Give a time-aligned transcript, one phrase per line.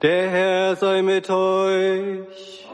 [0.00, 2.68] Der Herr sei mit euch.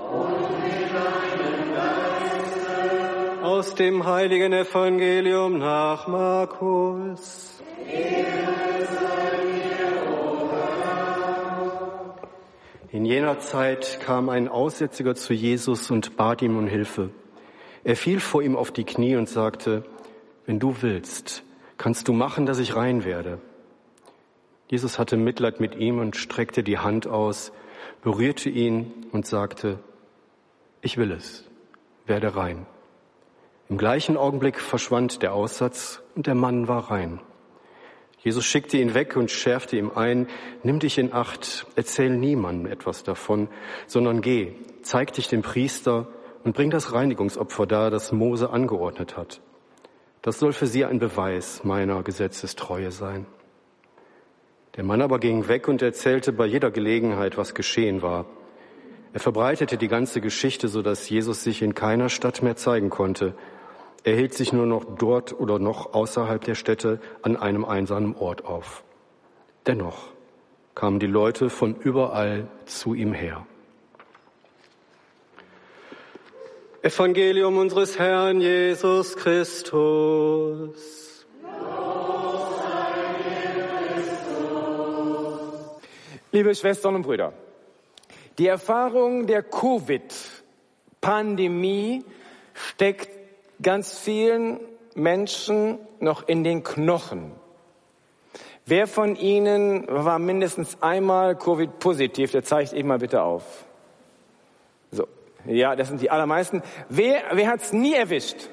[3.42, 7.62] Aus dem heiligen Evangelium nach Markus.
[12.92, 17.08] In jener Zeit kam ein Aussätziger zu Jesus und bat ihm um Hilfe.
[17.84, 19.84] Er fiel vor ihm auf die Knie und sagte,
[20.44, 21.42] wenn du willst,
[21.78, 23.38] kannst du machen, dass ich rein werde.
[24.74, 27.52] Jesus hatte Mitleid mit ihm und streckte die Hand aus,
[28.02, 29.78] berührte ihn und sagte,
[30.82, 31.48] ich will es,
[32.06, 32.66] werde rein.
[33.68, 37.20] Im gleichen Augenblick verschwand der Aussatz und der Mann war rein.
[38.18, 40.26] Jesus schickte ihn weg und schärfte ihm ein,
[40.64, 43.46] nimm dich in Acht, erzähl niemandem etwas davon,
[43.86, 46.08] sondern geh, zeig dich dem Priester
[46.42, 49.40] und bring das Reinigungsopfer dar, das Mose angeordnet hat.
[50.20, 53.26] Das soll für sie ein Beweis meiner Gesetzestreue sein.
[54.76, 58.26] Der Mann aber ging weg und erzählte bei jeder Gelegenheit, was geschehen war.
[59.12, 63.34] Er verbreitete die ganze Geschichte, so dass Jesus sich in keiner Stadt mehr zeigen konnte.
[64.02, 68.44] Er hielt sich nur noch dort oder noch außerhalb der Städte an einem einsamen Ort
[68.44, 68.82] auf.
[69.66, 70.08] Dennoch
[70.74, 73.46] kamen die Leute von überall zu ihm her.
[76.82, 81.03] Evangelium unseres Herrn Jesus Christus.
[86.34, 87.32] Liebe Schwestern und Brüder,
[88.38, 92.04] die Erfahrung der Covid-Pandemie
[92.54, 93.08] steckt
[93.62, 94.58] ganz vielen
[94.96, 97.30] Menschen noch in den Knochen.
[98.66, 102.32] Wer von Ihnen war mindestens einmal Covid-positiv?
[102.32, 103.64] Der zeigt eben mal bitte auf.
[104.90, 105.06] So,
[105.46, 106.64] ja, das sind die allermeisten.
[106.88, 108.48] Wer, wer hat es nie erwischt?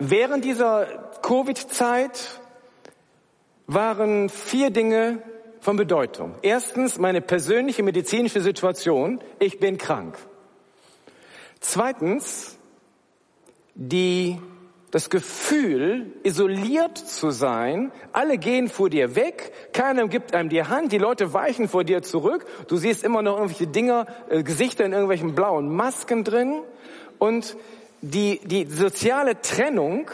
[0.00, 2.40] Während dieser Covid-Zeit
[3.66, 5.22] waren vier Dinge
[5.60, 6.34] von Bedeutung.
[6.42, 9.20] Erstens meine persönliche medizinische Situation.
[9.38, 10.18] Ich bin krank.
[11.60, 12.58] Zweitens
[13.74, 14.38] die,
[14.90, 17.92] das Gefühl, isoliert zu sein.
[18.12, 19.52] Alle gehen vor dir weg.
[19.72, 20.92] Keiner gibt einem die Hand.
[20.92, 22.44] Die Leute weichen vor dir zurück.
[22.66, 26.60] Du siehst immer noch irgendwelche Dinger, äh, Gesichter in irgendwelchen blauen Masken drin.
[27.18, 27.56] Und
[28.00, 30.10] die, die soziale Trennung,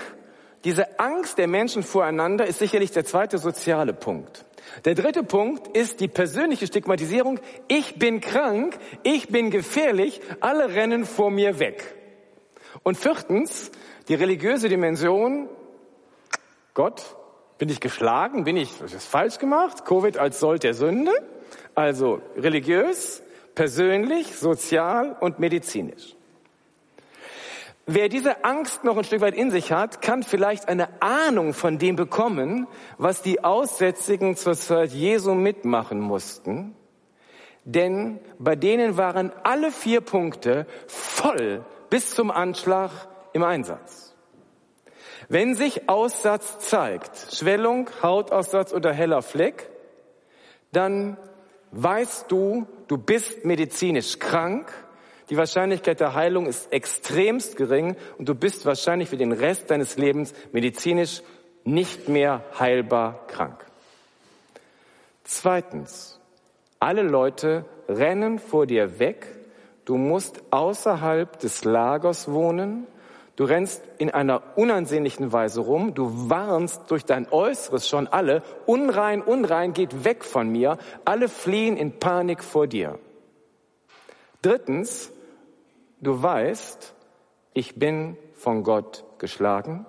[0.65, 4.45] diese Angst der Menschen voreinander ist sicherlich der zweite soziale Punkt.
[4.85, 7.41] Der dritte Punkt ist die persönliche Stigmatisierung.
[7.69, 11.95] Ich bin krank, ich bin gefährlich, alle rennen vor mir weg.
[12.83, 13.71] Und viertens,
[14.09, 15.49] die religiöse Dimension.
[16.75, 17.17] Gott,
[17.59, 18.45] bin ich geschlagen?
[18.45, 19.85] Bin ich das falsch gemacht?
[19.85, 21.13] Covid als Sold der Sünde?
[21.75, 23.23] Also religiös,
[23.55, 26.15] persönlich, sozial und medizinisch.
[27.91, 31.79] Wer diese Angst noch ein Stück weit in sich hat, kann vielleicht eine Ahnung von
[31.79, 32.67] dem bekommen,
[32.99, 36.77] was die Aussätzigen zur Zeit Jesu mitmachen mussten.
[37.65, 42.91] Denn bei denen waren alle vier Punkte voll bis zum Anschlag
[43.33, 44.15] im Einsatz.
[45.31, 49.71] Wenn sich Aussatz zeigt, Schwellung, Hautaussatz oder heller Fleck,
[50.73, 51.17] dann
[51.71, 54.71] weißt du, du bist medizinisch krank
[55.31, 59.97] die Wahrscheinlichkeit der Heilung ist extremst gering und du bist wahrscheinlich für den Rest deines
[59.99, 61.23] Lebens medizinisch
[61.65, 63.65] nicht mehr heilbar krank.
[65.25, 66.19] Zweitens,
[66.81, 69.27] alle Leute rennen vor dir weg.
[69.85, 72.87] Du musst außerhalb des Lagers wohnen.
[73.37, 75.95] Du rennst in einer unansehnlichen Weise rum.
[75.95, 78.43] Du warnst durch dein Äußeres schon alle.
[78.67, 80.79] Unrein, unrein, geht weg von mir.
[81.05, 82.99] Alle fliehen in Panik vor dir.
[84.43, 85.13] Drittens,
[86.01, 86.95] du weißt,
[87.55, 89.87] ich bin von Gott geschlagen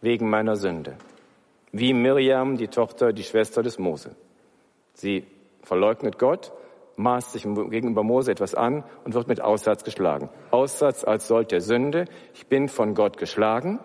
[0.00, 0.96] wegen meiner Sünde.
[1.72, 4.16] Wie Miriam, die Tochter, die Schwester des Mose.
[4.94, 5.26] Sie
[5.62, 6.52] verleugnet Gott,
[6.96, 10.28] maßt sich gegenüber Mose etwas an und wird mit Aussatz geschlagen.
[10.50, 12.06] Aussatz als Sold der Sünde.
[12.34, 13.80] Ich bin von Gott geschlagen.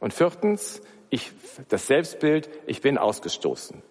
[0.00, 1.32] Und viertens, ich,
[1.68, 3.82] das Selbstbild, ich bin ausgestoßen.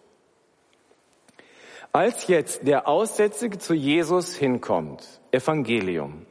[1.91, 6.25] Als jetzt der Aussätzige zu Jesus hinkommt, Evangelium,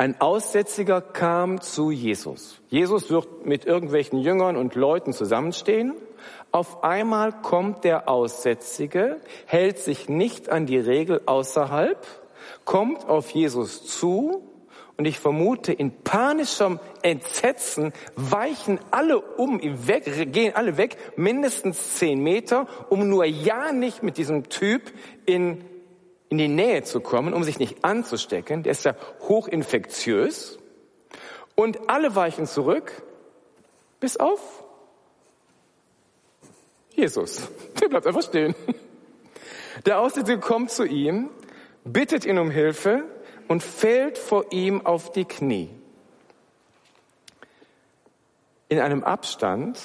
[0.00, 2.60] ein Aussätziger kam zu Jesus.
[2.68, 5.94] Jesus wird mit irgendwelchen Jüngern und Leuten zusammenstehen.
[6.52, 12.06] Auf einmal kommt der Aussätzige, hält sich nicht an die Regel außerhalb,
[12.64, 14.48] kommt auf Jesus zu
[14.96, 22.20] und ich vermute, in panischem Entsetzen weichen alle um weg, gehen alle weg, mindestens zehn
[22.20, 24.92] Meter, um nur ja nicht mit diesem Typ
[25.26, 25.64] in
[26.28, 28.62] in die Nähe zu kommen, um sich nicht anzustecken.
[28.62, 30.58] Der ist ja hochinfektiös.
[31.54, 33.02] Und alle weichen zurück,
[34.00, 34.64] bis auf
[36.90, 37.48] Jesus.
[37.80, 38.54] Der bleibt einfach stehen.
[39.86, 41.30] Der Aussätzige kommt zu ihm,
[41.84, 43.04] bittet ihn um Hilfe
[43.46, 45.70] und fällt vor ihm auf die Knie.
[48.68, 49.80] In einem Abstand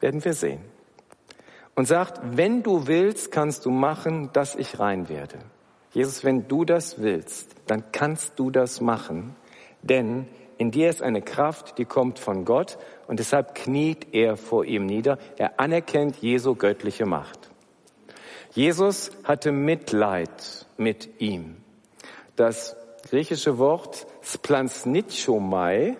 [0.00, 0.60] werden wir sehen
[1.74, 5.38] und sagt, wenn du willst, kannst du machen, dass ich rein werde.
[5.92, 9.34] Jesus, wenn du das willst, dann kannst du das machen,
[9.82, 10.26] denn
[10.58, 14.86] in dir ist eine Kraft, die kommt von Gott und deshalb kniet er vor ihm
[14.86, 15.18] nieder.
[15.36, 17.48] Er anerkennt Jesu göttliche Macht.
[18.52, 21.58] Jesus hatte Mitleid mit ihm.
[22.34, 22.76] Das
[23.08, 25.96] griechische Wort splansnitschomai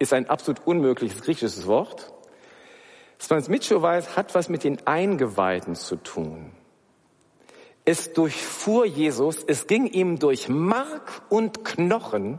[0.00, 2.12] ist ein absolut unmögliches griechisches Wort.
[3.20, 6.52] Splansnitschomai hat was mit den Eingeweiden zu tun.
[7.90, 12.38] Es durchfuhr Jesus, es ging ihm durch Mark und Knochen,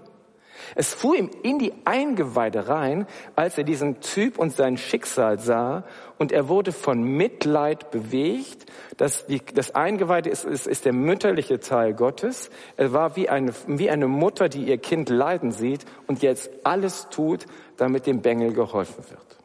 [0.75, 5.85] es fuhr ihm in die Eingeweide rein, als er diesen Typ und sein Schicksal sah,
[6.19, 8.71] und er wurde von Mitleid bewegt.
[8.97, 12.51] Das, die, das Eingeweide ist, ist, ist der mütterliche Teil Gottes.
[12.77, 17.07] Er war wie eine, wie eine Mutter, die ihr Kind leiden sieht und jetzt alles
[17.09, 19.39] tut, damit dem Bengel geholfen wird.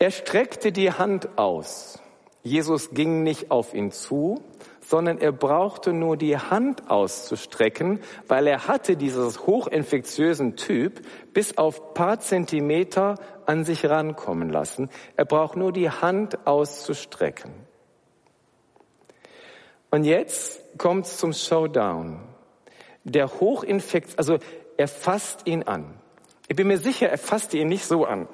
[0.00, 2.00] Er streckte die Hand aus.
[2.42, 4.42] Jesus ging nicht auf ihn zu,
[4.80, 11.02] sondern er brauchte nur die Hand auszustrecken, weil er hatte dieses hochinfektiösen Typ
[11.32, 13.16] bis auf paar Zentimeter
[13.46, 14.88] an sich rankommen lassen.
[15.16, 17.52] Er braucht nur die Hand auszustrecken.
[19.90, 22.20] Und jetzt kommt es zum Showdown.
[23.04, 24.38] Der Hochinfekt, also
[24.76, 26.00] er fasst ihn an.
[26.48, 28.28] Ich bin mir sicher, er fasste ihn nicht so an.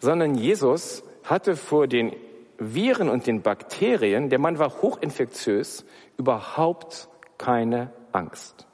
[0.00, 2.16] Sondern Jesus hatte vor den
[2.58, 5.84] Viren und den Bakterien, der Mann war hochinfektiös,
[6.18, 7.08] überhaupt
[7.38, 8.66] keine Angst.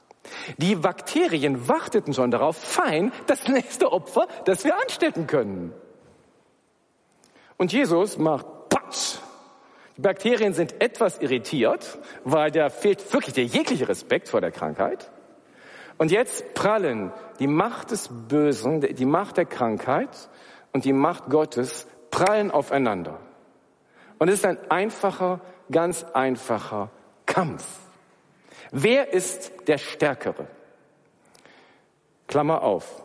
[0.57, 5.73] Die Bakterien warteten schon darauf, fein, das nächste Opfer, das wir anstecken können.
[7.57, 9.19] Und Jesus macht Patsch.
[9.95, 15.09] Die Bakterien sind etwas irritiert, weil da fehlt wirklich der jegliche Respekt vor der Krankheit.
[15.97, 20.29] Und jetzt prallen die Macht des Bösen, die Macht der Krankheit
[20.77, 23.19] und die Macht Gottes prallen aufeinander.
[24.19, 25.41] Und es ist ein einfacher,
[25.71, 26.91] ganz einfacher
[27.25, 27.65] Kampf.
[28.69, 30.45] Wer ist der Stärkere?
[32.27, 33.01] Klammer auf.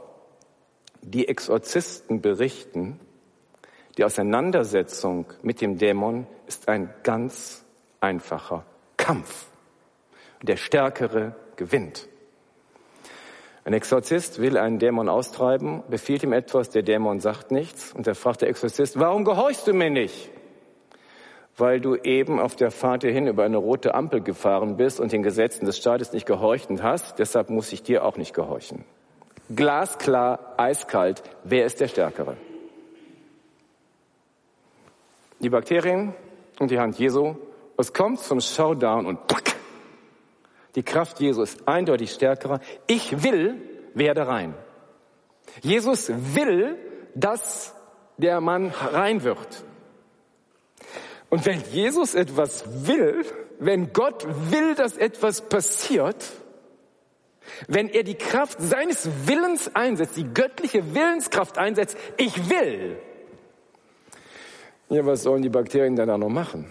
[1.00, 3.00] Die Exorzisten berichten,
[3.96, 7.64] die Auseinandersetzung mit dem Dämon ist ein ganz
[8.00, 8.66] einfacher
[8.98, 9.46] Kampf.
[10.42, 12.06] Der Stärkere gewinnt.
[13.64, 18.16] Ein Exorzist will einen Dämon austreiben, befiehlt ihm etwas, der Dämon sagt nichts und er
[18.16, 20.30] fragt der Exorzist, warum gehorchst du mir nicht?
[21.56, 25.22] Weil du eben auf der Fahrt hierhin über eine rote Ampel gefahren bist und den
[25.22, 28.84] Gesetzen des Staates nicht gehorchen hast, deshalb muss ich dir auch nicht gehorchen.
[29.54, 32.36] Glasklar, eiskalt, wer ist der Stärkere?
[35.40, 36.14] Die Bakterien
[36.58, 37.36] und die Hand Jesu,
[37.76, 39.51] es kommt zum Showdown und pack,
[40.74, 42.60] die Kraft Jesu ist eindeutig stärker.
[42.86, 43.60] Ich will,
[43.94, 44.54] werde rein.
[45.60, 46.76] Jesus will,
[47.14, 47.74] dass
[48.16, 49.64] der Mann rein wird.
[51.28, 53.24] Und wenn Jesus etwas will,
[53.58, 56.32] wenn Gott will, dass etwas passiert,
[57.68, 62.96] wenn er die Kraft seines Willens einsetzt, die göttliche Willenskraft einsetzt, ich will.
[64.88, 66.70] Ja, was sollen die Bakterien dann da noch machen?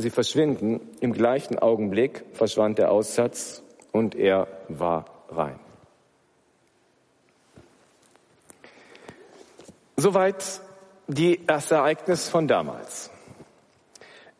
[0.00, 0.80] Sie verschwinden.
[1.00, 5.58] Im gleichen Augenblick verschwand der Aussatz und er war rein.
[9.96, 10.60] Soweit
[11.08, 13.10] die, das Ereignis von damals.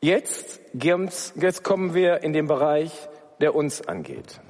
[0.00, 2.92] Jetzt, jetzt kommen wir in den Bereich,
[3.40, 4.40] der uns angeht.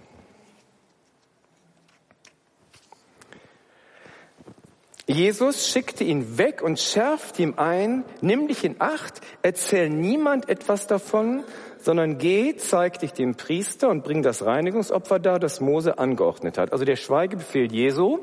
[5.10, 10.86] Jesus schickte ihn weg und schärft ihm ein, nimm dich in Acht, erzähl niemand etwas
[10.86, 11.44] davon,
[11.78, 16.72] sondern geh, zeig dich dem Priester und bring das Reinigungsopfer dar, das Mose angeordnet hat.
[16.74, 18.18] Also der Schweigebefehl Jesu,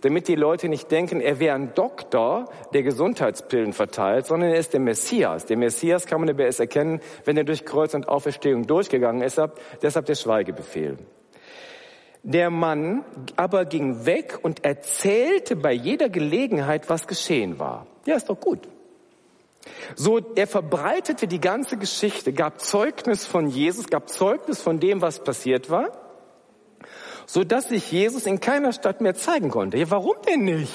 [0.00, 4.72] damit die Leute nicht denken, er wäre ein Doktor, der Gesundheitspillen verteilt, sondern er ist
[4.72, 5.44] der Messias.
[5.44, 9.38] Der Messias kann man aber erst erkennen, wenn er durch Kreuz und Auferstehung durchgegangen ist,
[9.82, 10.96] deshalb der Schweigebefehl.
[12.22, 13.04] Der Mann
[13.36, 17.86] aber ging weg und erzählte bei jeder Gelegenheit, was geschehen war.
[18.04, 18.68] Ja, ist doch gut.
[19.94, 25.22] So, er verbreitete die ganze Geschichte, gab Zeugnis von Jesus, gab Zeugnis von dem, was
[25.22, 25.90] passiert war,
[27.26, 29.78] so dass sich Jesus in keiner Stadt mehr zeigen konnte.
[29.78, 30.72] Ja, warum denn nicht?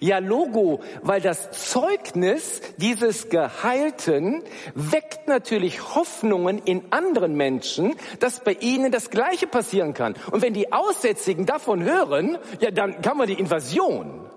[0.00, 4.42] Ja, Logo, weil das Zeugnis dieses Geheilten
[4.74, 10.14] weckt natürlich Hoffnungen in anderen Menschen, dass bei ihnen das Gleiche passieren kann.
[10.30, 14.30] Und wenn die Aussätzigen davon hören, ja, dann kann man die Invasion.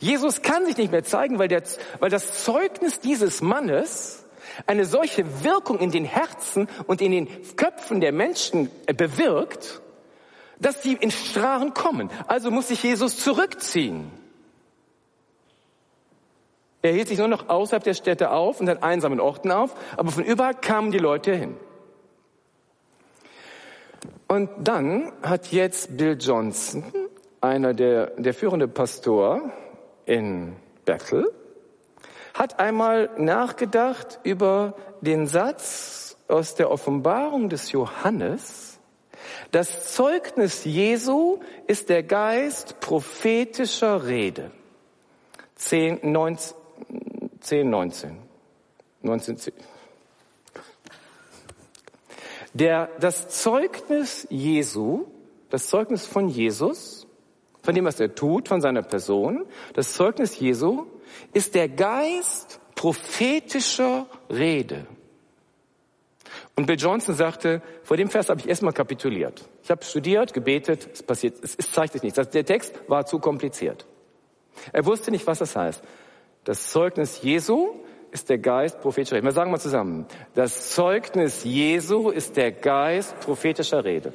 [0.00, 1.62] Jesus kann sich nicht mehr zeigen, weil, der,
[2.00, 4.24] weil das Zeugnis dieses Mannes
[4.66, 9.80] eine solche Wirkung in den Herzen und in den Köpfen der Menschen bewirkt,
[10.58, 12.10] dass sie in Strahren kommen.
[12.26, 14.10] Also muss sich Jesus zurückziehen.
[16.88, 20.10] Er hielt sich nur noch außerhalb der Städte auf und an einsamen Orten auf, aber
[20.10, 21.54] von überall kamen die Leute hin.
[24.26, 26.82] Und dann hat jetzt Bill Johnson,
[27.42, 29.52] einer der, der führende Pastor
[30.06, 31.30] in Bethel,
[32.32, 38.80] hat einmal nachgedacht über den Satz aus der Offenbarung des Johannes,
[39.50, 44.52] das Zeugnis Jesu ist der Geist prophetischer Rede.
[45.56, 46.57] 10, 19,
[47.40, 48.16] 10, 19.
[49.02, 49.54] 19, 10.
[52.54, 55.06] Der, das Zeugnis Jesu,
[55.50, 57.06] das Zeugnis von Jesus,
[57.62, 59.44] von dem, was er tut, von seiner Person,
[59.74, 60.86] das Zeugnis Jesu
[61.32, 64.86] ist der Geist prophetischer Rede.
[66.56, 69.48] Und Bill Johnson sagte, vor dem Vers habe ich erstmal kapituliert.
[69.62, 72.18] Ich habe studiert, gebetet, es passiert, es, es zeigt sich nichts.
[72.30, 73.86] Der Text war zu kompliziert.
[74.72, 75.82] Er wusste nicht, was das heißt.
[76.48, 77.74] Das Zeugnis Jesu
[78.10, 79.26] ist der Geist prophetischer Rede.
[79.26, 80.06] Wir sagen mal zusammen.
[80.34, 84.14] Das Zeugnis Jesu ist der Geist prophetischer Rede.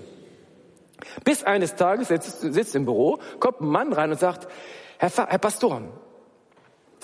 [1.24, 4.48] Bis eines Tages sitzt, sitzt im Büro, kommt ein Mann rein und sagt,
[4.98, 5.84] Herr, Herr Pastor,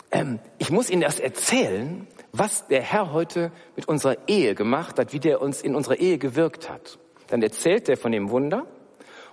[0.10, 5.14] ähm, ich muss Ihnen erst erzählen, was der Herr heute mit unserer Ehe gemacht hat,
[5.14, 6.98] wie der uns in unserer Ehe gewirkt hat.
[7.28, 8.66] Dann erzählt er von dem Wunder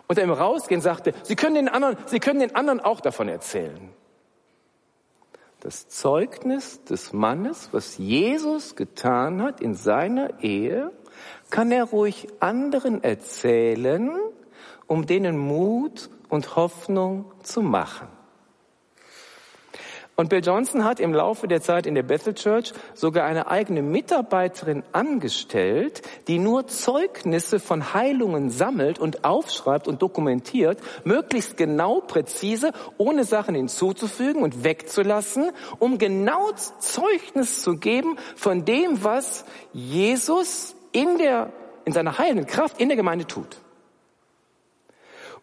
[0.09, 3.95] und im Rausgehen sagte, Sie können den anderen, Sie können den anderen auch davon erzählen.
[5.67, 10.93] Das Zeugnis des Mannes, was Jesus getan hat in seiner Ehe,
[11.51, 14.13] kann er ruhig anderen erzählen,
[14.87, 18.07] um denen Mut und Hoffnung zu machen.
[20.19, 23.83] Und Bill Johnson hat im Laufe der Zeit in der Bethel Church sogar eine eigene
[23.83, 32.73] Mitarbeiterin angestellt, die nur Zeugnisse von Heilungen sammelt und aufschreibt und dokumentiert, möglichst genau, präzise,
[32.97, 39.45] ohne Sachen hinzuzufügen und wegzulassen, um genau Zeugnis zu geben von dem, was
[39.75, 41.53] Jesus in der,
[41.85, 43.59] in seiner heilenden Kraft in der Gemeinde tut.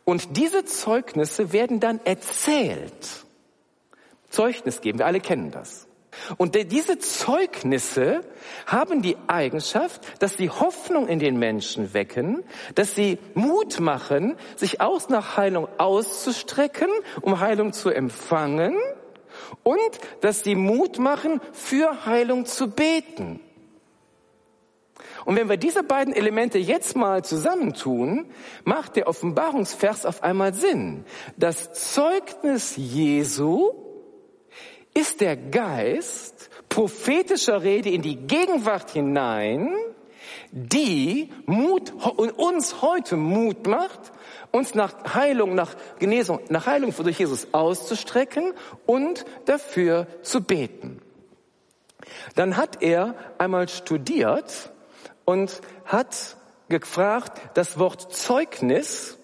[0.03, 3.23] Und diese Zeugnisse werden dann erzählt
[4.33, 4.99] Zeugnis geben.
[4.99, 5.87] Wir alle kennen das.
[6.37, 8.21] Und diese Zeugnisse
[8.65, 12.43] haben die Eigenschaft, dass sie Hoffnung in den Menschen wecken,
[12.75, 16.89] dass sie Mut machen, sich aus nach Heilung auszustrecken,
[17.21, 18.75] um Heilung zu empfangen
[19.63, 19.79] und
[20.21, 23.39] dass sie Mut machen, für Heilung zu beten.
[25.25, 28.25] Und wenn wir diese beiden Elemente jetzt mal zusammentun,
[28.65, 31.05] macht der Offenbarungsvers auf einmal Sinn.
[31.37, 33.82] Das Zeugnis Jesu
[34.93, 39.75] ist der Geist prophetischer Rede in die Gegenwart hinein,
[40.51, 41.91] die Mut,
[42.37, 44.11] uns heute Mut macht,
[44.51, 48.53] uns nach Heilung, nach Genesung, nach Heilung durch Jesus auszustrecken
[48.85, 51.01] und dafür zu beten.
[52.35, 54.71] Dann hat er einmal studiert
[55.25, 56.37] und hat
[56.69, 59.17] gefragt, das Wort Zeugnis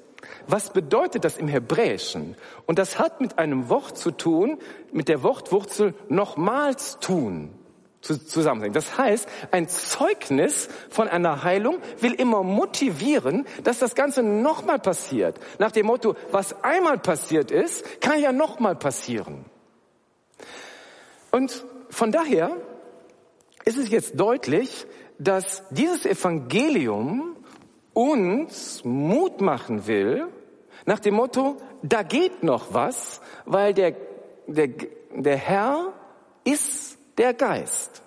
[0.48, 2.36] was bedeutet das im Hebräischen?
[2.66, 4.58] Und das hat mit einem Wort zu tun,
[4.92, 7.56] mit der Wortwurzel nochmals tun
[8.02, 8.74] zusammenhängen.
[8.74, 15.40] Das heißt, ein Zeugnis von einer Heilung will immer motivieren, dass das Ganze nochmal passiert.
[15.60, 19.46] Nach dem Motto, was einmal passiert ist, kann ja nochmal passieren.
[21.32, 22.56] Und von daher
[23.66, 24.88] ist es jetzt deutlich,
[25.20, 27.36] dass dieses Evangelium
[27.94, 30.28] uns Mut machen will,
[30.86, 33.96] nach dem Motto, da geht noch was, weil der,
[34.48, 34.70] der,
[35.14, 35.94] der Herr
[36.44, 38.02] ist der Geist.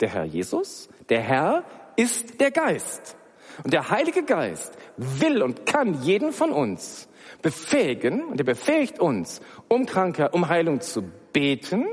[0.00, 1.64] Der Herr Jesus, der Herr
[1.96, 3.16] ist der Geist.
[3.64, 7.08] Und der Heilige Geist will und kann jeden von uns
[7.42, 11.86] befähigen, und er befähigt uns, um Krankheit, um Heilung zu beten,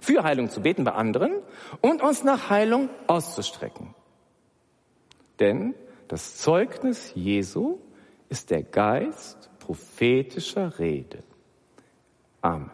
[0.00, 1.32] für Heilung zu beten bei anderen
[1.80, 3.94] und uns nach Heilung auszustrecken.
[5.40, 5.74] Denn
[6.12, 7.78] das Zeugnis Jesu
[8.28, 11.22] ist der Geist prophetischer Rede.
[12.42, 12.70] Amen.